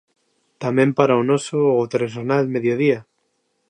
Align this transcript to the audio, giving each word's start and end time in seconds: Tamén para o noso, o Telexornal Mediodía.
Tamén 0.63 0.89
para 0.97 1.19
o 1.21 1.23
noso, 1.29 1.59
o 1.81 1.81
Telexornal 1.91 2.43
Mediodía. 2.55 2.99